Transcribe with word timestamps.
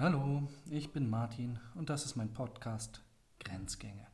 Hallo, 0.00 0.46
ich 0.70 0.92
bin 0.92 1.10
Martin 1.10 1.58
und 1.74 1.90
das 1.90 2.04
ist 2.04 2.14
mein 2.14 2.32
Podcast 2.32 3.02
Grenzgänge. 3.40 4.06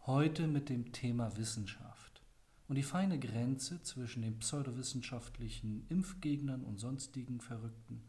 Heute 0.00 0.48
mit 0.48 0.68
dem 0.68 0.90
Thema 0.90 1.36
Wissenschaft 1.36 2.20
und 2.66 2.74
die 2.74 2.82
feine 2.82 3.20
Grenze 3.20 3.80
zwischen 3.84 4.22
den 4.22 4.40
pseudowissenschaftlichen 4.40 5.86
Impfgegnern 5.88 6.64
und 6.64 6.80
sonstigen 6.80 7.40
Verrückten 7.40 8.02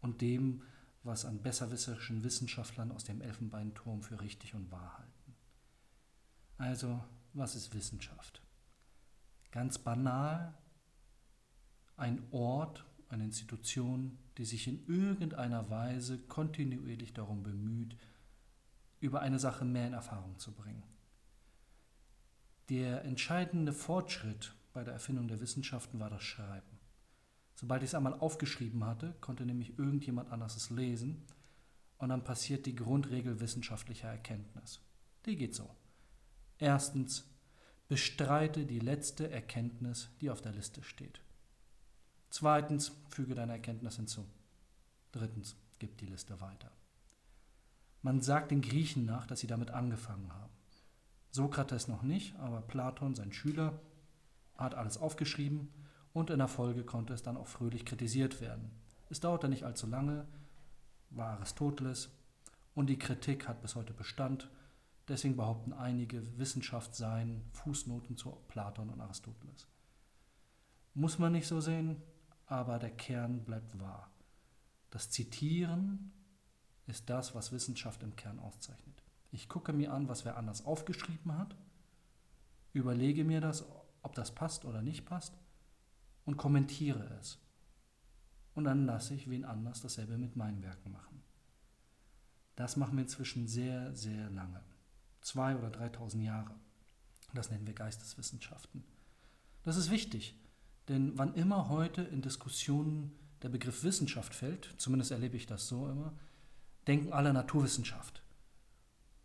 und 0.00 0.22
dem, 0.22 0.62
was 1.02 1.26
an 1.26 1.42
besserwisserischen 1.42 2.24
Wissenschaftlern 2.24 2.92
aus 2.92 3.04
dem 3.04 3.20
Elfenbeinturm 3.20 4.00
für 4.00 4.22
richtig 4.22 4.54
und 4.54 4.70
wahr 4.70 4.96
halten. 4.96 5.36
Also, 6.56 7.04
was 7.34 7.54
ist 7.54 7.74
Wissenschaft? 7.74 8.40
Ganz 9.50 9.76
banal, 9.76 10.54
ein 11.98 12.22
Ort, 12.30 12.86
eine 13.12 13.24
Institution, 13.24 14.18
die 14.38 14.44
sich 14.44 14.66
in 14.66 14.86
irgendeiner 14.86 15.68
Weise 15.70 16.18
kontinuierlich 16.18 17.12
darum 17.12 17.42
bemüht, 17.42 17.96
über 19.00 19.20
eine 19.20 19.38
Sache 19.38 19.64
mehr 19.64 19.86
in 19.86 19.92
Erfahrung 19.92 20.38
zu 20.38 20.52
bringen. 20.52 20.82
Der 22.68 23.04
entscheidende 23.04 23.72
Fortschritt 23.72 24.54
bei 24.72 24.84
der 24.84 24.94
Erfindung 24.94 25.28
der 25.28 25.40
Wissenschaften 25.40 26.00
war 26.00 26.08
das 26.08 26.22
Schreiben. 26.22 26.78
Sobald 27.54 27.82
ich 27.82 27.90
es 27.90 27.94
einmal 27.94 28.14
aufgeschrieben 28.14 28.84
hatte, 28.84 29.14
konnte 29.20 29.44
nämlich 29.44 29.78
irgendjemand 29.78 30.30
anders 30.30 30.56
es 30.56 30.70
lesen 30.70 31.22
und 31.98 32.08
dann 32.08 32.24
passiert 32.24 32.66
die 32.66 32.74
Grundregel 32.74 33.40
wissenschaftlicher 33.40 34.08
Erkenntnis. 34.08 34.80
Die 35.26 35.36
geht 35.36 35.54
so. 35.54 35.68
Erstens, 36.58 37.28
bestreite 37.88 38.64
die 38.64 38.78
letzte 38.78 39.30
Erkenntnis, 39.30 40.08
die 40.20 40.30
auf 40.30 40.40
der 40.40 40.52
Liste 40.52 40.82
steht. 40.82 41.20
Zweitens, 42.32 42.92
füge 43.10 43.34
deine 43.34 43.52
Erkenntnis 43.52 43.96
hinzu. 43.96 44.24
Drittens, 45.12 45.54
gib 45.78 45.98
die 45.98 46.06
Liste 46.06 46.40
weiter. 46.40 46.70
Man 48.00 48.22
sagt 48.22 48.52
den 48.52 48.62
Griechen 48.62 49.04
nach, 49.04 49.26
dass 49.26 49.40
sie 49.40 49.46
damit 49.46 49.70
angefangen 49.70 50.32
haben. 50.32 50.54
Sokrates 51.30 51.88
noch 51.88 52.02
nicht, 52.02 52.34
aber 52.36 52.62
Platon, 52.62 53.14
sein 53.14 53.34
Schüler, 53.34 53.78
hat 54.56 54.74
alles 54.74 54.96
aufgeschrieben 54.96 55.68
und 56.14 56.30
in 56.30 56.38
der 56.38 56.48
Folge 56.48 56.84
konnte 56.84 57.12
es 57.12 57.22
dann 57.22 57.36
auch 57.36 57.48
fröhlich 57.48 57.84
kritisiert 57.84 58.40
werden. 58.40 58.70
Es 59.10 59.20
dauerte 59.20 59.50
nicht 59.50 59.64
allzu 59.64 59.86
lange, 59.86 60.26
war 61.10 61.32
Aristoteles 61.36 62.08
und 62.74 62.86
die 62.86 62.98
Kritik 62.98 63.46
hat 63.46 63.60
bis 63.60 63.74
heute 63.74 63.92
Bestand. 63.92 64.48
Deswegen 65.06 65.36
behaupten 65.36 65.74
einige, 65.74 66.38
Wissenschaft 66.38 66.94
seien 66.94 67.42
Fußnoten 67.52 68.16
zu 68.16 68.30
Platon 68.48 68.88
und 68.88 69.02
Aristoteles. 69.02 69.66
Muss 70.94 71.18
man 71.18 71.32
nicht 71.32 71.46
so 71.46 71.60
sehen, 71.60 72.00
aber 72.52 72.78
der 72.78 72.90
Kern 72.90 73.44
bleibt 73.44 73.80
wahr. 73.80 74.10
Das 74.90 75.08
Zitieren 75.08 76.12
ist 76.86 77.08
das, 77.08 77.34
was 77.34 77.50
Wissenschaft 77.50 78.02
im 78.02 78.14
Kern 78.14 78.38
auszeichnet. 78.38 79.02
Ich 79.30 79.48
gucke 79.48 79.72
mir 79.72 79.90
an, 79.90 80.06
was 80.06 80.26
wer 80.26 80.36
anders 80.36 80.66
aufgeschrieben 80.66 81.38
hat, 81.38 81.56
überlege 82.74 83.24
mir 83.24 83.40
das, 83.40 83.64
ob 84.02 84.14
das 84.14 84.34
passt 84.34 84.66
oder 84.66 84.82
nicht 84.82 85.06
passt 85.06 85.34
und 86.26 86.36
kommentiere 86.36 87.16
es. 87.18 87.38
Und 88.54 88.64
dann 88.64 88.84
lasse 88.84 89.14
ich 89.14 89.30
wen 89.30 89.46
anders 89.46 89.80
dasselbe 89.80 90.18
mit 90.18 90.36
meinen 90.36 90.62
Werken 90.62 90.92
machen. 90.92 91.22
Das 92.54 92.76
machen 92.76 92.98
wir 92.98 93.04
inzwischen 93.04 93.48
sehr, 93.48 93.94
sehr 93.94 94.28
lange. 94.28 94.62
Zwei 95.22 95.56
oder 95.56 95.70
3000 95.70 96.22
Jahre. 96.22 96.54
Das 97.32 97.50
nennen 97.50 97.66
wir 97.66 97.72
Geisteswissenschaften. 97.72 98.84
Das 99.62 99.78
ist 99.78 99.90
wichtig, 99.90 100.36
denn 100.88 101.16
wann 101.16 101.34
immer 101.34 101.68
heute 101.68 102.02
in 102.02 102.22
Diskussionen 102.22 103.12
der 103.42 103.48
Begriff 103.48 103.82
Wissenschaft 103.82 104.34
fällt, 104.34 104.74
zumindest 104.78 105.10
erlebe 105.10 105.36
ich 105.36 105.46
das 105.46 105.68
so 105.68 105.88
immer, 105.88 106.14
denken 106.86 107.12
alle 107.12 107.32
Naturwissenschaft. 107.32 108.22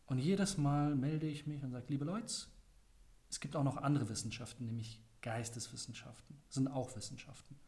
Und 0.05 0.19
jedes 0.19 0.57
Mal 0.57 0.95
melde 0.95 1.27
ich 1.27 1.47
mich 1.47 1.63
und 1.63 1.71
sage, 1.71 1.85
liebe 1.89 2.05
Leute, 2.05 2.33
es 3.29 3.39
gibt 3.39 3.55
auch 3.55 3.63
noch 3.63 3.77
andere 3.77 4.09
Wissenschaften, 4.09 4.65
nämlich 4.65 5.01
Geisteswissenschaften, 5.21 6.41
sind 6.49 6.67
auch 6.67 6.95
Wissenschaften. 6.95 7.59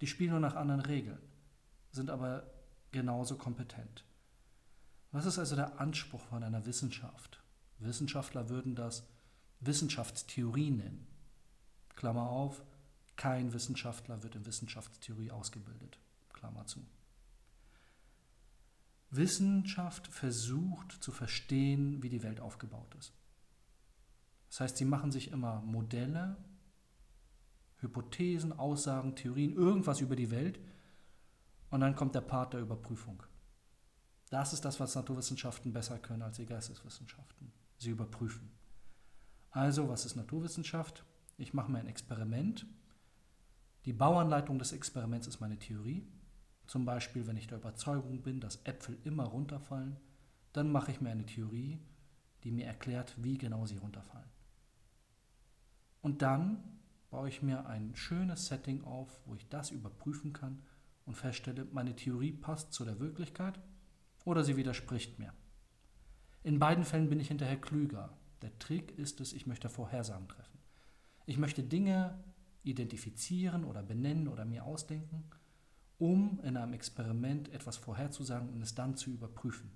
Die 0.00 0.06
spielen 0.06 0.30
nur 0.30 0.40
nach 0.40 0.54
anderen 0.54 0.80
Regeln, 0.80 1.18
sind 1.90 2.10
aber 2.10 2.44
genauso 2.92 3.36
kompetent. 3.36 4.04
Was 5.10 5.26
ist 5.26 5.38
also 5.38 5.56
der 5.56 5.80
Anspruch 5.80 6.20
von 6.20 6.42
einer 6.42 6.64
Wissenschaft? 6.66 7.42
Wissenschaftler 7.78 8.48
würden 8.48 8.74
das 8.74 9.04
Wissenschaftstheorie 9.60 10.70
nennen. 10.70 11.06
Klammer 11.96 12.28
auf, 12.28 12.62
kein 13.22 13.52
Wissenschaftler 13.52 14.24
wird 14.24 14.34
in 14.34 14.46
Wissenschaftstheorie 14.46 15.30
ausgebildet. 15.30 15.96
Klammer 16.32 16.66
zu. 16.66 16.84
Wissenschaft 19.10 20.08
versucht 20.08 20.90
zu 20.90 21.12
verstehen, 21.12 22.02
wie 22.02 22.08
die 22.08 22.24
Welt 22.24 22.40
aufgebaut 22.40 22.92
ist. 22.98 23.12
Das 24.48 24.58
heißt, 24.58 24.76
sie 24.76 24.84
machen 24.84 25.12
sich 25.12 25.30
immer 25.30 25.60
Modelle, 25.60 26.36
Hypothesen, 27.76 28.52
Aussagen, 28.58 29.14
Theorien, 29.14 29.52
irgendwas 29.52 30.00
über 30.00 30.16
die 30.16 30.32
Welt 30.32 30.58
und 31.70 31.80
dann 31.80 31.94
kommt 31.94 32.16
der 32.16 32.22
Part 32.22 32.54
der 32.54 32.60
Überprüfung. 32.60 33.22
Das 34.30 34.52
ist 34.52 34.64
das, 34.64 34.80
was 34.80 34.96
Naturwissenschaften 34.96 35.72
besser 35.72 36.00
können 36.00 36.22
als 36.22 36.38
die 36.38 36.46
Geisteswissenschaften. 36.46 37.52
Sie 37.78 37.90
überprüfen. 37.90 38.50
Also, 39.50 39.88
was 39.88 40.06
ist 40.06 40.16
Naturwissenschaft? 40.16 41.04
Ich 41.36 41.54
mache 41.54 41.70
mir 41.70 41.78
ein 41.78 41.86
Experiment 41.86 42.66
die 43.84 43.92
Bauanleitung 43.92 44.58
des 44.58 44.72
Experiments 44.72 45.26
ist 45.26 45.40
meine 45.40 45.58
Theorie. 45.58 46.06
Zum 46.66 46.84
Beispiel, 46.84 47.26
wenn 47.26 47.36
ich 47.36 47.48
der 47.48 47.58
Überzeugung 47.58 48.22
bin, 48.22 48.40
dass 48.40 48.60
Äpfel 48.64 48.98
immer 49.04 49.24
runterfallen, 49.24 49.96
dann 50.52 50.70
mache 50.70 50.92
ich 50.92 51.00
mir 51.00 51.10
eine 51.10 51.26
Theorie, 51.26 51.80
die 52.44 52.52
mir 52.52 52.66
erklärt, 52.66 53.14
wie 53.22 53.38
genau 53.38 53.66
sie 53.66 53.78
runterfallen. 53.78 54.30
Und 56.00 56.22
dann 56.22 56.62
baue 57.10 57.28
ich 57.28 57.42
mir 57.42 57.66
ein 57.66 57.94
schönes 57.94 58.46
Setting 58.46 58.84
auf, 58.84 59.20
wo 59.26 59.34
ich 59.34 59.48
das 59.48 59.70
überprüfen 59.70 60.32
kann 60.32 60.62
und 61.04 61.14
feststelle, 61.14 61.66
meine 61.72 61.96
Theorie 61.96 62.32
passt 62.32 62.72
zu 62.72 62.84
der 62.84 63.00
Wirklichkeit 63.00 63.58
oder 64.24 64.44
sie 64.44 64.56
widerspricht 64.56 65.18
mir. 65.18 65.32
In 66.42 66.58
beiden 66.58 66.84
Fällen 66.84 67.08
bin 67.08 67.20
ich 67.20 67.28
hinterher 67.28 67.60
klüger. 67.60 68.16
Der 68.40 68.58
Trick 68.58 68.98
ist 68.98 69.20
es, 69.20 69.32
ich 69.32 69.46
möchte 69.46 69.68
Vorhersagen 69.68 70.28
treffen. 70.28 70.58
Ich 71.26 71.38
möchte 71.38 71.62
Dinge 71.62 72.18
identifizieren 72.62 73.64
oder 73.64 73.82
benennen 73.82 74.28
oder 74.28 74.44
mir 74.44 74.64
ausdenken, 74.64 75.24
um 75.98 76.40
in 76.42 76.56
einem 76.56 76.72
Experiment 76.72 77.48
etwas 77.52 77.76
vorherzusagen 77.76 78.48
und 78.50 78.62
es 78.62 78.74
dann 78.74 78.96
zu 78.96 79.10
überprüfen. 79.10 79.70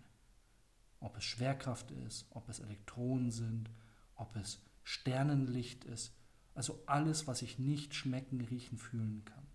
Ob 1.00 1.16
es 1.16 1.24
Schwerkraft 1.24 1.91
ist, 1.91 2.26
ob 2.30 2.48
es 2.48 2.60
Elektronen 2.60 3.30
sind, 3.30 3.70
ob 4.14 4.34
es 4.36 4.62
Sternenlicht 4.82 5.84
ist, 5.84 6.16
also 6.54 6.82
alles, 6.86 7.26
was 7.26 7.42
ich 7.42 7.58
nicht 7.58 7.94
schmecken, 7.94 8.41
riechen, 8.41 8.78
fühlen 8.78 9.24
kann. 9.24 9.47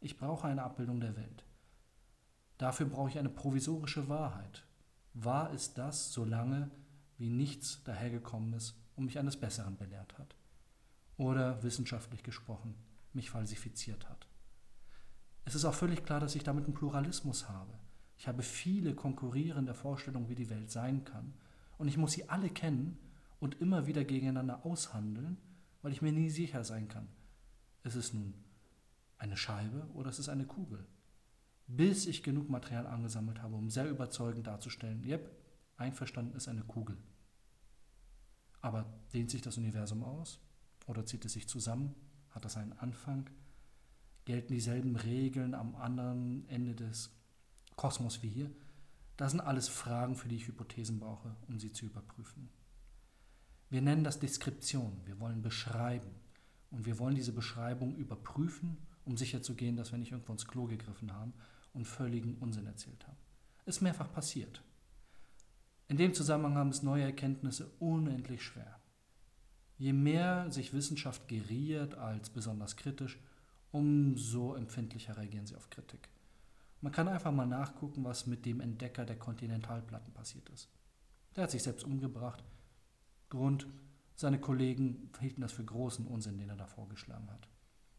Ich 0.00 0.16
brauche 0.16 0.46
eine 0.46 0.62
Abbildung 0.62 1.00
der 1.00 1.16
Welt. 1.16 1.44
Dafür 2.58 2.86
brauche 2.86 3.08
ich 3.08 3.18
eine 3.18 3.30
provisorische 3.30 4.08
Wahrheit. 4.08 4.64
Wahr 5.14 5.50
ist 5.50 5.78
das, 5.78 6.12
solange 6.12 6.70
wie 7.18 7.30
nichts 7.30 7.82
dahergekommen 7.84 8.52
ist 8.52 8.76
und 8.94 9.06
mich 9.06 9.18
eines 9.18 9.36
Besseren 9.36 9.76
belehrt 9.76 10.16
hat 10.18 10.36
oder 11.16 11.62
wissenschaftlich 11.62 12.22
gesprochen 12.22 12.74
mich 13.12 13.30
falsifiziert 13.30 14.08
hat. 14.08 14.26
Es 15.44 15.54
ist 15.54 15.64
auch 15.64 15.74
völlig 15.74 16.04
klar, 16.04 16.20
dass 16.20 16.34
ich 16.34 16.44
damit 16.44 16.64
einen 16.64 16.74
Pluralismus 16.74 17.48
habe. 17.48 17.72
Ich 18.16 18.28
habe 18.28 18.42
viele 18.42 18.94
konkurrierende 18.94 19.74
Vorstellungen, 19.74 20.28
wie 20.28 20.34
die 20.34 20.50
Welt 20.50 20.70
sein 20.70 21.04
kann. 21.04 21.34
Und 21.78 21.88
ich 21.88 21.96
muss 21.96 22.12
sie 22.12 22.28
alle 22.28 22.48
kennen 22.48 22.98
und 23.40 23.60
immer 23.60 23.86
wieder 23.86 24.04
gegeneinander 24.04 24.64
aushandeln, 24.64 25.38
weil 25.82 25.92
ich 25.92 26.02
mir 26.02 26.12
nie 26.12 26.30
sicher 26.30 26.62
sein 26.62 26.88
kann. 26.88 27.08
Ist 27.82 27.96
es 27.96 28.12
nun 28.12 28.34
eine 29.18 29.36
Scheibe 29.36 29.88
oder 29.94 30.10
ist 30.10 30.20
es 30.20 30.28
eine 30.28 30.46
Kugel? 30.46 30.86
Bis 31.66 32.06
ich 32.06 32.22
genug 32.22 32.48
Material 32.48 32.86
angesammelt 32.86 33.42
habe, 33.42 33.56
um 33.56 33.70
sehr 33.70 33.88
überzeugend 33.88 34.46
darzustellen, 34.46 35.02
yep, 35.04 35.30
einverstanden 35.76 36.36
ist 36.36 36.48
eine 36.48 36.62
Kugel. 36.62 36.96
Aber 38.60 38.86
dehnt 39.12 39.30
sich 39.30 39.42
das 39.42 39.58
Universum 39.58 40.04
aus? 40.04 40.40
Oder 40.86 41.06
zieht 41.06 41.24
es 41.24 41.32
sich 41.32 41.48
zusammen? 41.48 41.94
Hat 42.30 42.44
das 42.44 42.56
einen 42.56 42.72
Anfang? 42.74 43.28
Gelten 44.24 44.52
dieselben 44.52 44.96
Regeln 44.96 45.54
am 45.54 45.74
anderen 45.76 46.48
Ende 46.48 46.74
des 46.74 47.10
Kosmos 47.76 48.22
wie 48.22 48.28
hier? 48.28 48.50
Das 49.16 49.32
sind 49.32 49.40
alles 49.40 49.68
Fragen, 49.68 50.16
für 50.16 50.28
die 50.28 50.36
ich 50.36 50.48
Hypothesen 50.48 50.98
brauche, 50.98 51.36
um 51.48 51.58
sie 51.58 51.72
zu 51.72 51.86
überprüfen. 51.86 52.48
Wir 53.70 53.82
nennen 53.82 54.04
das 54.04 54.18
Deskription. 54.20 55.00
Wir 55.04 55.18
wollen 55.20 55.42
beschreiben. 55.42 56.10
Und 56.70 56.86
wir 56.86 56.98
wollen 56.98 57.14
diese 57.14 57.32
Beschreibung 57.32 57.96
überprüfen, 57.96 58.78
um 59.04 59.16
sicherzugehen, 59.16 59.76
dass 59.76 59.92
wir 59.92 59.98
nicht 59.98 60.12
irgendwo 60.12 60.32
ins 60.32 60.46
Klo 60.46 60.66
gegriffen 60.66 61.12
haben 61.12 61.34
und 61.72 61.86
völligen 61.86 62.36
Unsinn 62.36 62.66
erzählt 62.66 63.06
haben. 63.06 63.16
Ist 63.64 63.80
mehrfach 63.82 64.12
passiert. 64.12 64.62
In 65.88 65.96
dem 65.96 66.14
Zusammenhang 66.14 66.56
haben 66.56 66.70
es 66.70 66.82
neue 66.82 67.04
Erkenntnisse 67.04 67.70
unendlich 67.78 68.42
schwer. 68.42 68.81
Je 69.82 69.92
mehr 69.92 70.48
sich 70.48 70.72
Wissenschaft 70.72 71.26
geriert 71.26 71.96
als 71.96 72.30
besonders 72.30 72.76
kritisch, 72.76 73.18
umso 73.72 74.54
empfindlicher 74.54 75.16
reagieren 75.16 75.46
sie 75.46 75.56
auf 75.56 75.70
Kritik. 75.70 76.08
Man 76.82 76.92
kann 76.92 77.08
einfach 77.08 77.32
mal 77.32 77.48
nachgucken, 77.48 78.04
was 78.04 78.28
mit 78.28 78.46
dem 78.46 78.60
Entdecker 78.60 79.04
der 79.04 79.18
Kontinentalplatten 79.18 80.14
passiert 80.14 80.48
ist. 80.50 80.68
Der 81.34 81.42
hat 81.42 81.50
sich 81.50 81.64
selbst 81.64 81.82
umgebracht. 81.82 82.44
Grund, 83.28 83.66
seine 84.14 84.38
Kollegen 84.38 85.10
hielten 85.18 85.40
das 85.40 85.50
für 85.50 85.64
großen 85.64 86.06
Unsinn, 86.06 86.38
den 86.38 86.50
er 86.50 86.56
da 86.56 86.68
vorgeschlagen 86.68 87.28
hat. 87.32 87.48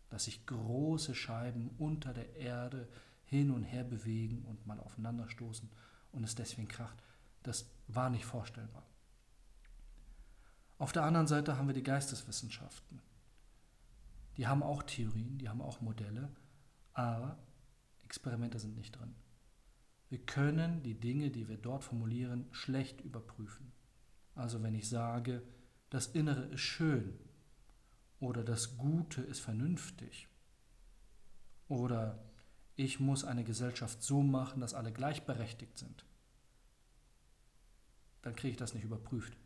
Dass 0.09 0.23
sich 0.23 0.45
große 0.45 1.13
Scheiben 1.13 1.69
unter 1.79 2.13
der 2.13 2.33
Erde 2.37 2.87
hin 3.25 3.51
und 3.51 3.63
her 3.63 3.83
bewegen 3.83 4.45
und 4.45 4.65
mal 4.65 4.79
aufeinanderstoßen 4.79 5.69
und 6.13 6.23
es 6.23 6.33
deswegen 6.33 6.69
kracht, 6.69 7.03
das 7.41 7.69
war 7.89 8.09
nicht 8.09 8.23
vorstellbar. 8.23 8.85
Auf 10.83 10.91
der 10.91 11.05
anderen 11.05 11.27
Seite 11.27 11.57
haben 11.57 11.67
wir 11.67 11.73
die 11.73 11.81
Geisteswissenschaften. 11.81 13.01
Die 14.35 14.47
haben 14.47 14.61
auch 14.61 14.83
Theorien, 14.83 15.37
die 15.37 15.47
haben 15.47 15.61
auch 15.61 15.79
Modelle, 15.79 16.29
aber 16.91 17.37
Experimente 18.03 18.59
sind 18.59 18.75
nicht 18.75 18.91
drin. 18.91 19.15
Wir 20.09 20.17
können 20.17 20.83
die 20.83 20.99
Dinge, 20.99 21.31
die 21.31 21.47
wir 21.47 21.55
dort 21.55 21.85
formulieren, 21.85 22.49
schlecht 22.51 22.99
überprüfen. 22.99 23.71
Also 24.35 24.61
wenn 24.61 24.75
ich 24.75 24.89
sage, 24.89 25.41
das 25.89 26.07
Innere 26.07 26.47
ist 26.47 26.59
schön 26.59 27.17
oder 28.19 28.43
das 28.43 28.75
Gute 28.77 29.21
ist 29.21 29.39
vernünftig 29.39 30.27
oder 31.69 32.25
ich 32.75 32.99
muss 32.99 33.23
eine 33.23 33.45
Gesellschaft 33.45 34.03
so 34.03 34.21
machen, 34.21 34.59
dass 34.59 34.73
alle 34.73 34.91
gleichberechtigt 34.91 35.77
sind, 35.77 36.05
dann 38.21 38.35
kriege 38.35 38.51
ich 38.51 38.57
das 38.57 38.73
nicht 38.73 38.83
überprüft. 38.83 39.37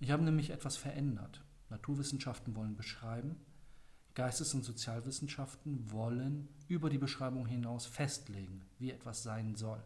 Ich 0.00 0.10
habe 0.10 0.22
nämlich 0.22 0.50
etwas 0.50 0.76
verändert. 0.76 1.42
Naturwissenschaften 1.70 2.54
wollen 2.54 2.76
beschreiben, 2.76 3.36
Geistes- 4.14 4.54
und 4.54 4.64
Sozialwissenschaften 4.64 5.90
wollen 5.92 6.48
über 6.66 6.90
die 6.90 6.98
Beschreibung 6.98 7.46
hinaus 7.46 7.86
festlegen, 7.86 8.64
wie 8.78 8.90
etwas 8.90 9.22
sein 9.22 9.54
soll. 9.54 9.82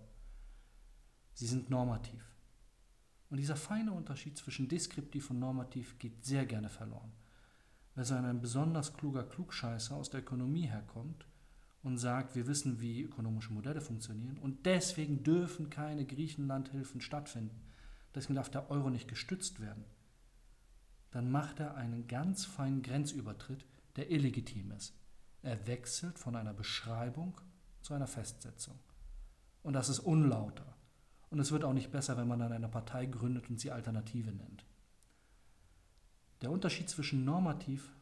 Sie 1.34 1.46
sind 1.46 1.70
normativ. 1.70 2.24
Und 3.30 3.38
dieser 3.38 3.56
feine 3.56 3.92
Unterschied 3.92 4.36
zwischen 4.36 4.68
deskriptiv 4.68 5.30
und 5.30 5.38
normativ 5.38 5.98
geht 5.98 6.24
sehr 6.24 6.46
gerne 6.46 6.68
verloren. 6.68 7.12
Wer 7.94 8.04
so 8.04 8.14
ein 8.14 8.40
besonders 8.40 8.94
kluger 8.94 9.24
Klugscheißer 9.24 9.94
aus 9.94 10.10
der 10.10 10.20
Ökonomie 10.20 10.66
herkommt 10.66 11.26
und 11.82 11.98
sagt, 11.98 12.34
wir 12.34 12.46
wissen, 12.46 12.80
wie 12.80 13.02
ökonomische 13.02 13.52
Modelle 13.52 13.80
funktionieren 13.80 14.38
und 14.38 14.64
deswegen 14.64 15.22
dürfen 15.24 15.68
keine 15.68 16.06
Griechenlandhilfen 16.06 17.00
stattfinden, 17.00 17.60
deswegen 18.14 18.36
darf 18.36 18.50
der 18.50 18.70
Euro 18.70 18.88
nicht 18.88 19.08
gestützt 19.08 19.60
werden, 19.60 19.84
dann 21.12 21.30
macht 21.30 21.60
er 21.60 21.76
einen 21.76 22.08
ganz 22.08 22.44
feinen 22.44 22.82
Grenzübertritt, 22.82 23.64
der 23.96 24.10
illegitim 24.10 24.72
ist. 24.72 24.94
Er 25.42 25.66
wechselt 25.66 26.18
von 26.18 26.34
einer 26.36 26.54
Beschreibung 26.54 27.40
zu 27.82 27.94
einer 27.94 28.06
Festsetzung. 28.06 28.78
Und 29.62 29.74
das 29.74 29.88
ist 29.88 30.00
unlauter. 30.00 30.76
Und 31.30 31.38
es 31.38 31.52
wird 31.52 31.64
auch 31.64 31.72
nicht 31.72 31.92
besser, 31.92 32.16
wenn 32.16 32.28
man 32.28 32.40
dann 32.40 32.52
eine 32.52 32.68
Partei 32.68 33.06
gründet 33.06 33.48
und 33.50 33.60
sie 33.60 33.70
Alternative 33.70 34.32
nennt. 34.32 34.64
Der 36.40 36.50
Unterschied 36.50 36.88
zwischen 36.88 37.24
normativ 37.24 37.92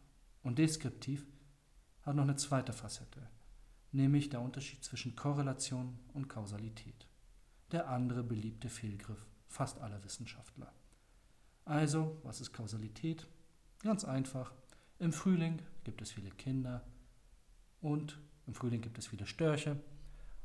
und 0.42 0.58
deskriptiv 0.58 1.26
hat 2.02 2.16
noch 2.16 2.22
eine 2.22 2.36
zweite 2.36 2.72
Facette, 2.72 3.28
nämlich 3.92 4.30
der 4.30 4.40
Unterschied 4.40 4.82
zwischen 4.82 5.16
Korrelation 5.16 5.98
und 6.14 6.28
Kausalität. 6.28 7.06
Der 7.72 7.88
andere 7.88 8.22
beliebte 8.22 8.68
Fehlgriff 8.68 9.26
fast 9.46 9.80
aller 9.80 10.02
Wissenschaftler. 10.04 10.72
Also, 11.64 12.20
was 12.22 12.40
ist 12.40 12.52
Kausalität? 12.52 13.26
Ganz 13.82 14.04
einfach. 14.04 14.52
Im 14.98 15.12
Frühling 15.12 15.62
gibt 15.84 16.02
es 16.02 16.10
viele 16.12 16.30
Kinder 16.30 16.84
und 17.80 18.18
im 18.46 18.54
Frühling 18.54 18.80
gibt 18.80 18.98
es 18.98 19.06
viele 19.06 19.26
Störche, 19.26 19.80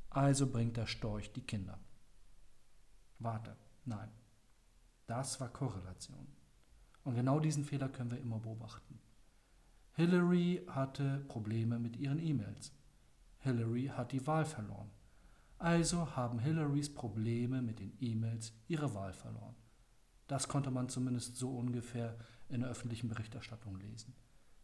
also 0.10 0.50
bringt 0.50 0.78
der 0.78 0.88
Storch 0.88 1.34
die 1.34 1.42
Kinder. 1.42 1.80
Warte, 3.20 3.56
nein. 3.84 4.10
Das 5.08 5.40
war 5.40 5.50
Korrelation. 5.50 6.28
Und 7.04 7.16
genau 7.16 7.40
diesen 7.40 7.64
Fehler 7.66 7.90
können 7.90 8.12
wir 8.12 8.20
immer 8.20 8.40
beobachten. 8.40 9.00
Hillary 9.94 10.66
hatte 10.68 11.24
Probleme 11.28 11.80
mit 11.80 11.98
ihren 11.98 12.20
E-Mails. 12.20 12.74
Hillary 13.40 13.92
hat 13.96 14.12
die 14.12 14.26
Wahl 14.26 14.46
verloren. 14.46 14.90
Also 15.58 16.16
haben 16.16 16.40
Hillarys 16.40 16.94
Probleme 16.94 17.62
mit 17.62 17.80
den 17.80 17.96
E-Mails 18.00 18.54
ihre 18.68 18.94
Wahl 18.94 19.14
verloren. 19.14 19.56
Das 20.28 20.48
konnte 20.48 20.72
man 20.72 20.90
zumindest 20.90 21.38
so 21.38 21.50
ungefähr 21.50 22.18
in 22.50 22.62
der 22.62 22.70
öffentlichen 22.70 23.10
Berichterstattung 23.10 23.78
lesen. 23.78 24.16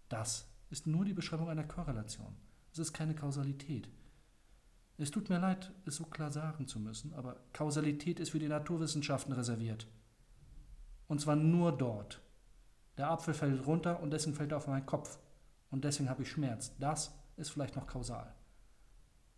Das 0.09 0.47
ist 0.69 0.87
nur 0.87 1.05
die 1.05 1.13
Beschreibung 1.13 1.49
einer 1.49 1.63
Korrelation. 1.63 2.35
Es 2.71 2.79
ist 2.79 2.93
keine 2.93 3.15
Kausalität. 3.15 3.89
Es 4.97 5.11
tut 5.11 5.29
mir 5.29 5.39
leid, 5.39 5.71
es 5.85 5.95
so 5.95 6.05
klar 6.05 6.31
sagen 6.31 6.67
zu 6.67 6.79
müssen, 6.79 7.13
aber 7.13 7.37
Kausalität 7.53 8.19
ist 8.19 8.29
für 8.29 8.39
die 8.39 8.47
Naturwissenschaften 8.47 9.33
reserviert. 9.33 9.87
Und 11.07 11.19
zwar 11.19 11.35
nur 11.35 11.71
dort. 11.75 12.21
Der 12.97 13.09
Apfel 13.09 13.33
fällt 13.33 13.65
runter 13.65 13.99
und 13.99 14.11
deswegen 14.11 14.35
fällt 14.35 14.51
er 14.51 14.57
auf 14.57 14.67
meinen 14.67 14.85
Kopf. 14.85 15.17
Und 15.69 15.83
deswegen 15.83 16.09
habe 16.09 16.23
ich 16.23 16.29
Schmerz. 16.29 16.75
Das 16.79 17.17
ist 17.35 17.49
vielleicht 17.49 17.75
noch 17.75 17.87
kausal. 17.87 18.33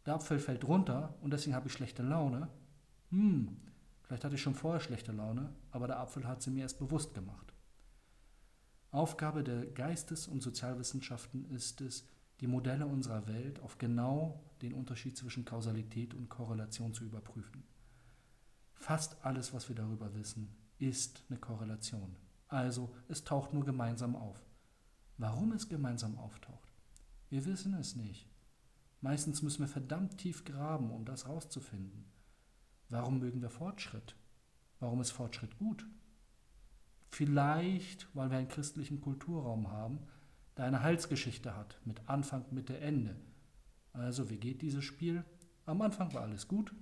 Der 0.06 0.16
Apfel 0.16 0.40
fällt 0.40 0.68
runter 0.68 1.16
und 1.22 1.32
deswegen 1.32 1.56
habe 1.56 1.68
ich 1.68 1.74
schlechte 1.74 2.04
Laune. 2.04 2.50
Hm, 3.10 3.58
vielleicht 4.04 4.24
hatte 4.24 4.36
ich 4.36 4.42
schon 4.42 4.56
vorher 4.56 4.82
schlechte 4.82 5.12
Laune, 5.12 5.54
aber 5.72 5.88
der 5.88 6.00
Apfel 6.00 6.28
hat 6.28 6.42
sie 6.42 6.52
mir 6.52 6.62
erst 6.62 6.80
bewusst 6.80 7.14
gemacht. 7.14 7.54
Aufgabe 8.92 9.44
der 9.44 9.66
Geistes- 9.66 10.28
und 10.28 10.44
Sozialwissenschaften 10.44 11.50
ist 11.50 11.82
es, 11.82 12.08
die 12.40 12.48
Modelle 12.48 12.86
unserer 12.86 13.28
Welt 13.28 13.60
auf 13.62 13.78
genau 13.78 14.44
den 14.62 14.74
Unterschied 14.74 15.18
zwischen 15.18 15.46
Kausalität 15.46 16.14
und 16.14 16.30
Korrelation 16.30 16.94
zu 16.94 17.04
überprüfen. 17.04 17.64
Fast 18.76 19.24
alles, 19.26 19.54
was 19.54 19.70
wir 19.70 19.76
darüber 19.76 20.14
wissen, 20.14 20.56
ist 20.78 21.24
eine 21.30 21.40
Korrelation. 21.40 22.16
Also 22.48 22.94
es 23.08 23.24
taucht 23.24 23.54
nur 23.54 23.64
gemeinsam 23.64 24.16
auf. 24.16 24.38
Warum 25.18 25.54
es 25.54 25.70
gemeinsam 25.70 26.18
auftaucht? 26.18 26.70
Wir 27.30 27.46
wissen 27.46 27.74
es 27.76 27.96
nicht. 27.96 28.30
Meistens 29.02 29.42
müssen 29.42 29.62
wir 29.62 29.68
verdammt 29.68 30.18
tief 30.18 30.44
graben, 30.44 30.92
um 30.92 31.06
das 31.06 31.26
herauszufinden. 31.26 32.06
Warum 32.94 33.18
mögen 33.18 33.42
wir 33.42 33.50
Fortschritt? 33.50 34.16
Warum 34.80 35.02
ist 35.02 35.10
Fortschritt 35.10 35.58
gut? 35.58 35.88
Vielleicht, 37.10 38.08
weil 38.16 38.30
wir 38.30 38.38
einen 38.38 38.48
christlichen 38.48 39.02
Kulturraum 39.02 39.72
haben, 39.72 39.98
der 40.58 40.66
eine 40.66 40.84
Heilsgeschichte 40.84 41.56
hat, 41.58 41.80
mit 41.86 42.08
Anfang, 42.08 42.46
Mitte, 42.52 42.78
Ende. 42.78 43.16
Also, 43.94 44.30
wie 44.30 44.38
geht 44.38 44.62
dieses 44.62 44.84
Spiel? 44.84 45.26
Am 45.66 45.82
Anfang 45.82 46.14
war 46.14 46.22
alles 46.22 46.48
gut, 46.48 46.76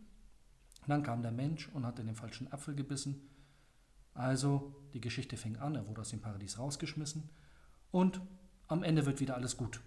dann 0.86 1.02
kam 1.02 1.22
der 1.22 1.32
Mensch 1.32 1.70
und 1.70 1.86
hat 1.86 1.98
in 2.00 2.08
den 2.08 2.16
falschen 2.18 2.52
Apfel 2.52 2.76
gebissen. 2.76 3.30
Also, 4.14 4.76
die 4.94 5.00
Geschichte 5.00 5.38
fing 5.38 5.56
an, 5.56 5.76
er 5.76 5.88
wurde 5.88 6.02
aus 6.02 6.10
dem 6.10 6.20
Paradies 6.20 6.60
rausgeschmissen 6.60 7.30
und 7.90 8.20
am 8.68 8.84
Ende 8.84 9.06
wird 9.06 9.22
wieder 9.22 9.36
alles 9.36 9.56
gut. 9.56 9.80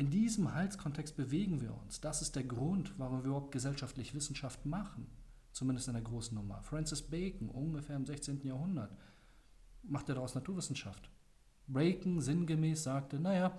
In 0.00 0.08
diesem 0.08 0.54
Heilskontext 0.54 1.14
bewegen 1.14 1.60
wir 1.60 1.76
uns. 1.76 2.00
Das 2.00 2.22
ist 2.22 2.34
der 2.34 2.44
Grund, 2.44 2.94
warum 2.96 3.18
wir 3.18 3.26
überhaupt 3.26 3.52
gesellschaftlich 3.52 4.14
Wissenschaft 4.14 4.64
machen 4.64 5.06
zumindest 5.52 5.88
in 5.88 5.94
der 5.94 6.02
großen 6.02 6.34
Nummer. 6.34 6.62
Francis 6.62 7.02
Bacon, 7.02 7.50
ungefähr 7.50 7.96
im 7.96 8.06
16. 8.06 8.40
Jahrhundert, 8.46 8.90
machte 9.82 10.14
daraus 10.14 10.34
Naturwissenschaft. 10.34 11.10
Bacon 11.66 12.22
sinngemäß 12.22 12.82
sagte, 12.82 13.18
naja, 13.20 13.52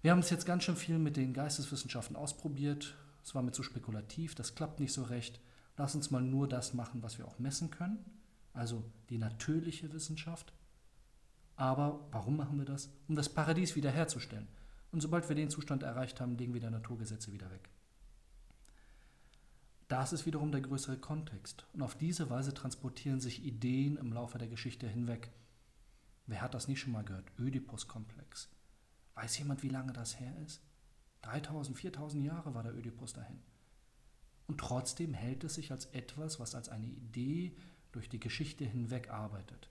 wir 0.00 0.12
haben 0.12 0.20
es 0.20 0.30
jetzt 0.30 0.46
ganz 0.46 0.64
schön 0.64 0.76
viel 0.76 0.98
mit 0.98 1.18
den 1.18 1.34
Geisteswissenschaften 1.34 2.16
ausprobiert, 2.16 2.94
es 3.22 3.34
war 3.34 3.42
mir 3.42 3.52
zu 3.52 3.62
spekulativ, 3.62 4.34
das 4.34 4.54
klappt 4.54 4.80
nicht 4.80 4.94
so 4.94 5.02
recht, 5.02 5.42
lass 5.76 5.94
uns 5.94 6.10
mal 6.10 6.22
nur 6.22 6.48
das 6.48 6.72
machen, 6.72 7.02
was 7.02 7.18
wir 7.18 7.26
auch 7.26 7.38
messen 7.38 7.70
können, 7.70 8.02
also 8.54 8.82
die 9.10 9.18
natürliche 9.18 9.92
Wissenschaft. 9.92 10.54
Aber 11.56 12.06
warum 12.12 12.38
machen 12.38 12.58
wir 12.58 12.64
das? 12.64 12.88
Um 13.08 13.14
das 13.14 13.28
Paradies 13.28 13.76
wiederherzustellen. 13.76 14.48
Und 14.94 15.00
sobald 15.00 15.28
wir 15.28 15.34
den 15.34 15.50
Zustand 15.50 15.82
erreicht 15.82 16.20
haben, 16.20 16.38
legen 16.38 16.54
wir 16.54 16.60
die 16.60 16.70
Naturgesetze 16.70 17.32
wieder 17.32 17.50
weg. 17.50 17.68
Das 19.88 20.12
ist 20.12 20.24
wiederum 20.24 20.52
der 20.52 20.60
größere 20.60 20.98
Kontext. 20.98 21.66
Und 21.72 21.82
auf 21.82 21.96
diese 21.96 22.30
Weise 22.30 22.54
transportieren 22.54 23.18
sich 23.18 23.44
Ideen 23.44 23.96
im 23.96 24.12
Laufe 24.12 24.38
der 24.38 24.46
Geschichte 24.46 24.86
hinweg. 24.86 25.32
Wer 26.28 26.42
hat 26.42 26.54
das 26.54 26.68
nicht 26.68 26.78
schon 26.78 26.92
mal 26.92 27.02
gehört? 27.02 27.32
Ödipus-Komplex. 27.40 28.50
Weiß 29.16 29.36
jemand, 29.36 29.64
wie 29.64 29.68
lange 29.68 29.92
das 29.92 30.20
her 30.20 30.32
ist? 30.46 30.62
3000, 31.22 31.76
4000 31.76 32.24
Jahre 32.24 32.54
war 32.54 32.62
der 32.62 32.76
Ödipus 32.76 33.14
dahin. 33.14 33.42
Und 34.46 34.58
trotzdem 34.58 35.12
hält 35.12 35.42
es 35.42 35.54
sich 35.54 35.72
als 35.72 35.86
etwas, 35.86 36.38
was 36.38 36.54
als 36.54 36.68
eine 36.68 36.86
Idee 36.86 37.56
durch 37.90 38.08
die 38.08 38.20
Geschichte 38.20 38.64
hinweg 38.64 39.10
arbeitet. 39.10 39.68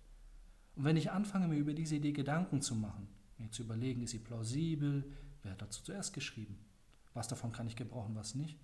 Und 0.76 0.84
wenn 0.84 0.98
ich 0.98 1.12
anfange, 1.12 1.48
mir 1.48 1.60
über 1.60 1.74
diese 1.74 1.96
Idee 1.96 2.12
Gedanken 2.12 2.62
zu 2.62 2.76
machen, 2.76 3.08
mir 3.44 3.52
zu 3.52 3.64
überlegen, 3.64 4.02
ist 4.02 4.12
sie 4.12 4.20
plausibel, 4.20 5.12
wer 5.42 5.52
hat 5.54 5.62
dazu 5.62 5.84
zuerst 5.84 6.14
geschrieben, 6.14 6.58
was 7.14 7.28
davon 7.28 7.52
kann 7.52 7.68
ich 7.68 7.76
gebrauchen, 7.76 8.16
was 8.16 8.36
nicht, 8.36 8.58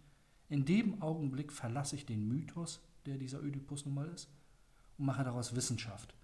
in 0.49 0.65
dem 0.65 1.01
Augenblick 1.01 1.51
verlasse 1.51 1.95
ich 1.95 2.05
den 2.05 2.27
Mythos, 2.27 2.81
der 3.05 3.17
dieser 3.17 3.41
Ödipus 3.41 3.85
nun 3.85 3.95
mal 3.95 4.07
ist, 4.07 4.29
und 4.97 5.05
mache 5.05 5.23
daraus 5.23 5.55
Wissenschaft. 5.55 6.15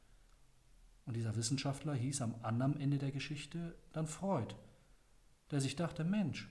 Und 1.06 1.16
dieser 1.16 1.36
Wissenschaftler 1.36 1.94
hieß 1.94 2.22
am 2.22 2.36
anderen 2.42 2.80
Ende 2.80 2.98
der 2.98 3.12
Geschichte 3.12 3.76
dann 3.94 4.08
Freud. 4.08 4.56
der 5.52 5.62
sich 5.62 5.76
dachte, 5.76 6.04
Mensch, 6.04 6.50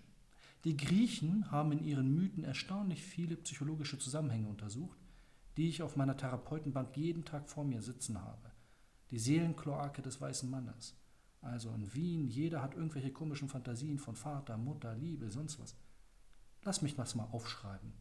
die 0.63 0.77
Griechen 0.77 1.51
haben 1.51 1.73
in 1.73 1.83
ihren 1.85 2.15
Mythen 2.15 2.45
erstaunlich 2.45 3.03
viele 3.03 3.37
psychologische 3.37 3.99
Zusammenhänge 3.99 4.47
untersucht, 4.47 4.97
die 5.57 5.69
ich 5.69 5.83
auf 5.83 5.97
meiner 5.97 6.17
Therapeutenbank 6.17 6.97
jeden 6.97 7.25
Tag 7.25 7.51
vor 7.51 7.65
mir 7.65 7.83
sitzen 7.83 8.23
habe. 8.23 8.53
Die 9.11 9.19
Seelenkloake 9.19 10.01
des 10.01 10.21
weißen 10.21 10.49
Mannes. 10.49 10.95
Also 11.45 11.71
in 11.75 11.93
Wien, 11.93 12.27
jeder 12.27 12.63
hat 12.63 12.75
irgendwelche 12.75 13.13
komischen 13.13 13.51
Fantasien 13.51 13.99
von 13.99 14.17
Vater, 14.17 14.57
Mutter, 14.57 14.95
Liebe, 14.95 15.31
sonst 15.31 15.61
was. 15.61 15.77
Lass 16.63 16.81
mich 16.81 16.97
das 16.97 17.15
mal 17.15 17.29
aufschreiben. 17.33 17.93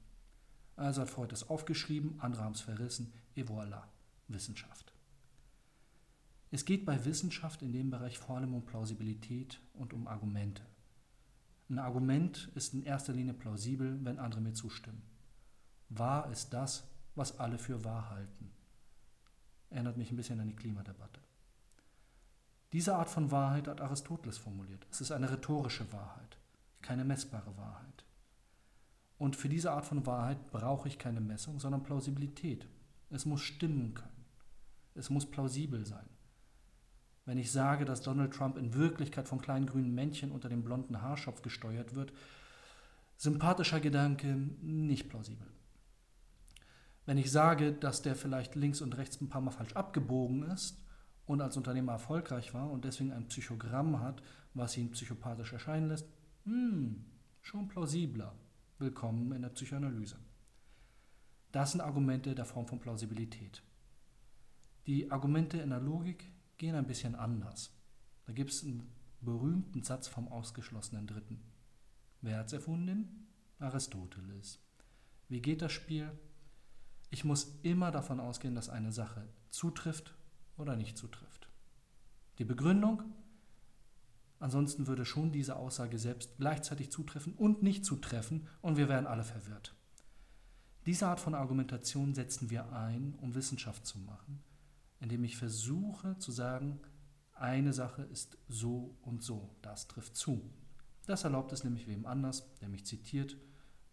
Also 0.78 1.02
hat 1.02 1.10
Freud 1.10 1.34
es 1.34 1.50
aufgeschrieben, 1.50 2.20
andere 2.20 2.44
haben 2.44 2.54
es 2.54 2.62
verrissen, 2.62 3.12
et 3.36 3.50
voilà, 3.50 3.84
Wissenschaft. 4.30 4.94
Es 6.52 6.64
geht 6.64 6.86
bei 6.86 7.04
Wissenschaft 7.04 7.62
in 7.62 7.74
dem 7.74 7.90
Bereich 7.90 8.18
vor 8.18 8.38
allem 8.38 8.54
um 8.54 8.66
Plausibilität 8.66 9.60
und 9.74 9.94
um 9.94 10.08
Argumente. 10.08 10.64
Ein 11.70 11.80
Argument 11.80 12.50
ist 12.56 12.74
in 12.74 12.84
erster 12.84 13.12
Linie 13.12 13.34
plausibel, 13.34 14.00
wenn 14.06 14.20
andere 14.20 14.40
mir 14.40 14.54
zustimmen. 14.54 15.02
Wahr 15.90 16.32
ist 16.32 16.54
das, 16.54 16.88
was 17.16 17.40
alle 17.40 17.58
für 17.58 17.84
wahr 17.84 18.10
halten. 18.10 18.52
Erinnert 19.70 19.98
mich 19.98 20.12
ein 20.12 20.16
bisschen 20.16 20.40
an 20.40 20.48
die 20.48 20.56
Klimadebatte. 20.56 21.20
Diese 22.74 22.96
Art 22.96 23.10
von 23.10 23.30
Wahrheit 23.30 23.68
hat 23.68 23.82
Aristoteles 23.82 24.40
formuliert. 24.40 24.88
Es 24.90 25.00
ist 25.00 25.12
eine 25.12 25.32
rhetorische 25.32 25.94
Wahrheit, 25.94 26.40
keine 26.82 27.06
messbare 27.06 27.56
Wahrheit. 27.56 28.04
Und 29.20 29.36
für 29.36 29.48
diese 29.48 29.72
Art 29.72 29.86
von 29.86 30.08
Wahrheit 30.08 30.52
brauche 30.52 30.88
ich 30.88 30.98
keine 30.98 31.22
Messung, 31.22 31.60
sondern 31.60 31.84
Plausibilität. 31.84 32.68
Es 33.12 33.26
muss 33.26 33.42
stimmen 33.42 33.94
können. 33.94 34.26
Es 34.96 35.12
muss 35.12 35.30
plausibel 35.30 35.86
sein. 35.86 36.10
Wenn 37.26 37.38
ich 37.38 37.52
sage, 37.52 37.86
dass 37.86 38.02
Donald 38.02 38.34
Trump 38.34 38.58
in 38.58 38.74
Wirklichkeit 38.74 39.28
von 39.28 39.40
kleinen 39.40 39.68
grünen 39.68 39.94
Männchen 39.94 40.32
unter 40.32 40.50
dem 40.50 40.64
blonden 40.64 41.02
Haarschopf 41.02 41.44
gesteuert 41.44 41.94
wird, 41.94 42.12
sympathischer 43.18 43.80
Gedanke, 43.80 44.36
nicht 44.62 45.10
plausibel. 45.10 45.48
Wenn 47.06 47.20
ich 47.20 47.32
sage, 47.32 47.72
dass 47.72 48.02
der 48.02 48.16
vielleicht 48.16 48.56
links 48.56 48.82
und 48.82 48.98
rechts 48.98 49.22
ein 49.22 49.30
paar 49.30 49.42
Mal 49.42 49.52
falsch 49.52 49.74
abgebogen 49.74 50.44
ist 50.44 50.84
und 51.26 51.42
als 51.42 51.58
Unternehmer 51.58 51.94
erfolgreich 51.94 52.54
war 52.54 52.70
und 52.70 52.86
deswegen 52.86 53.12
ein 53.12 53.28
Psychogramm 53.28 54.00
hat, 54.00 54.22
was 54.54 54.78
ihn 54.78 54.92
psychopathisch 54.92 55.54
erscheinen 55.54 55.88
lässt, 55.88 56.08
hm, 56.46 57.06
schon 57.42 57.68
plausibler. 57.68 58.36
Willkommen 58.80 59.32
in 59.32 59.42
der 59.42 59.50
Psychoanalyse. 59.50 60.18
Das 61.52 61.72
sind 61.72 61.82
Argumente 61.82 62.36
der 62.36 62.46
Form 62.46 62.68
von 62.68 62.80
Plausibilität. 62.80 63.64
Die 64.88 65.12
Argumente 65.12 65.60
in 65.60 65.70
der 65.70 65.80
Logik 65.80 66.30
gehen 66.58 66.76
ein 66.76 66.88
bisschen 66.88 67.16
anders. 67.16 67.74
Da 68.26 68.34
gibt 68.34 68.52
es 68.52 68.64
einen 68.64 68.92
berühmten 69.22 69.84
Satz 69.84 70.08
vom 70.08 70.28
ausgeschlossenen 70.28 71.08
Dritten. 71.08 71.42
Wer 72.22 72.40
hat 72.40 72.48
es 72.48 72.54
erfunden? 72.54 73.28
Aristoteles. 73.60 74.60
Wie 75.30 75.42
geht 75.42 75.62
das 75.62 75.72
Spiel? 75.72 76.12
Ich 77.10 77.24
muss 77.24 77.60
immer 77.64 77.92
davon 77.92 78.20
ausgehen, 78.20 78.56
dass 78.56 78.70
eine 78.70 78.92
Sache 78.92 79.28
zutrifft 79.50 80.14
oder 80.58 80.76
nicht 80.76 80.98
zutrifft. 80.98 81.50
Die 82.38 82.46
Begründung? 82.46 83.04
Ansonsten 84.40 84.88
würde 84.88 85.06
schon 85.06 85.32
diese 85.32 85.56
Aussage 85.56 85.98
selbst 85.98 86.38
gleichzeitig 86.38 86.92
zutreffen 86.92 87.34
und 87.34 87.64
nicht 87.64 87.86
zutreffen 87.86 88.48
und 88.62 88.78
wir 88.78 88.90
wären 88.90 89.08
alle 89.08 89.24
verwirrt. 89.24 89.74
Diese 90.86 91.08
Art 91.08 91.20
von 91.20 91.34
Argumentation 91.34 92.14
setzen 92.14 92.50
wir 92.50 92.74
ein, 92.74 93.16
um 93.22 93.36
Wissenschaft 93.36 93.86
zu 93.86 94.00
machen 94.00 94.44
indem 95.04 95.26
ich 95.26 95.36
versuche 95.36 96.18
zu 96.18 96.32
sagen, 96.32 96.80
eine 97.34 97.74
Sache 97.74 98.04
ist 98.04 98.38
so 98.48 98.96
und 99.02 99.22
so, 99.22 99.54
das 99.62 99.90
trifft 99.90 100.16
zu. 100.16 100.50
Das 101.06 101.26
erlaubt 101.26 101.52
es 101.52 101.66
nämlich 101.66 101.88
wem 101.88 102.06
anders, 102.06 102.56
der 102.62 102.70
mich 102.70 102.86
zitiert, 102.86 103.36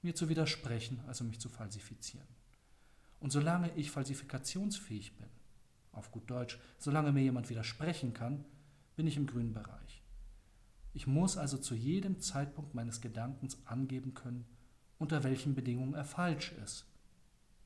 mir 0.03 0.15
zu 0.15 0.29
widersprechen, 0.29 1.01
also 1.09 1.25
mich 1.25 1.41
zu 1.41 1.49
falsifizieren. 1.49 2.29
Und 3.19 3.33
solange 3.33 3.75
ich 3.75 3.91
falsifikationsfähig 3.91 5.17
bin, 5.17 5.29
auf 5.93 6.11
gut 6.11 6.31
Deutsch, 6.31 6.59
solange 6.79 7.13
mir 7.13 7.23
jemand 7.23 7.51
widersprechen 7.51 8.15
kann, 8.15 8.45
bin 8.97 9.07
ich 9.07 9.17
im 9.17 9.27
grünen 9.27 9.53
Bereich. 9.53 10.03
Ich 10.93 11.07
muss 11.07 11.37
also 11.37 11.57
zu 11.57 11.75
jedem 11.75 12.21
Zeitpunkt 12.21 12.75
meines 12.75 13.01
Gedankens 13.01 13.59
angeben 13.65 14.15
können, 14.15 14.45
unter 14.99 15.23
welchen 15.25 15.55
Bedingungen 15.55 15.95
er 15.95 16.05
falsch 16.05 16.53
ist. 16.63 16.87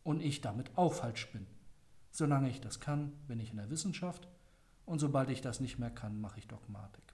Und 0.03 0.21
ich 0.21 0.43
damit 0.43 0.77
auch 0.77 0.93
falsch 0.93 1.33
bin. 1.33 1.47
Solange 2.11 2.51
ich 2.51 2.61
das 2.61 2.81
kann, 2.81 3.13
bin 3.27 3.41
ich 3.41 3.51
in 3.51 3.57
der 3.57 3.71
Wissenschaft 3.71 4.29
und 4.85 4.99
sobald 4.99 5.31
ich 5.31 5.41
das 5.41 5.61
nicht 5.61 5.79
mehr 5.79 5.91
kann, 5.91 6.21
mache 6.21 6.39
ich 6.39 6.47
Dogmatik. 6.47 7.14